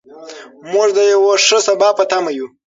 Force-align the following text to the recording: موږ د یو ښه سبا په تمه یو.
موږ 0.73 0.89
د 0.97 0.99
یو 1.11 1.21
ښه 1.45 1.57
سبا 1.67 1.89
په 1.97 2.03
تمه 2.11 2.31
یو. 2.37 2.47